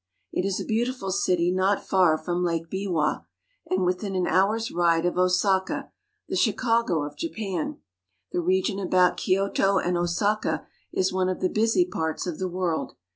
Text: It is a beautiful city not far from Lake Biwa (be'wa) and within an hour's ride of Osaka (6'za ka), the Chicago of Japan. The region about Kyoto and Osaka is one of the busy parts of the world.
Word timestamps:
It 0.33 0.45
is 0.45 0.59
a 0.59 0.65
beautiful 0.65 1.11
city 1.11 1.51
not 1.51 1.85
far 1.85 2.17
from 2.17 2.43
Lake 2.43 2.69
Biwa 2.71 2.71
(be'wa) 2.71 3.25
and 3.69 3.83
within 3.85 4.15
an 4.15 4.25
hour's 4.25 4.71
ride 4.71 5.05
of 5.05 5.15
Osaka 5.15 5.73
(6'za 5.75 5.83
ka), 5.83 5.89
the 6.27 6.35
Chicago 6.35 7.03
of 7.03 7.15
Japan. 7.15 7.77
The 8.31 8.41
region 8.41 8.79
about 8.79 9.17
Kyoto 9.17 9.77
and 9.77 9.95
Osaka 9.95 10.65
is 10.91 11.13
one 11.13 11.29
of 11.29 11.39
the 11.39 11.49
busy 11.49 11.85
parts 11.85 12.25
of 12.25 12.39
the 12.39 12.49
world. 12.49 12.93